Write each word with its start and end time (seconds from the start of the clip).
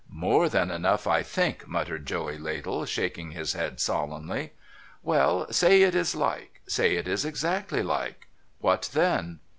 'More 0.25 0.49
than 0.49 0.71
enough, 0.71 1.05
I 1.05 1.21
think,' 1.21 1.67
muttered 1.67 2.07
Joey 2.07 2.35
Ladle, 2.39 2.87
shaking 2.87 3.33
his 3.33 3.53
head 3.53 3.79
solemnly.' 3.79 4.53
Well, 5.03 5.45
say 5.53 5.83
it 5.83 5.93
is 5.93 6.15
like; 6.15 6.59
say 6.65 6.95
it 6.95 7.07
is 7.07 7.23
exactly 7.23 7.83
like. 7.83 8.25
What 8.57 8.89
then 8.93 9.41